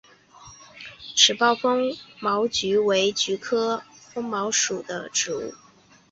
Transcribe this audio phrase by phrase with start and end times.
[1.15, 5.53] 齿苞风毛菊为菊科风毛菊属的植物。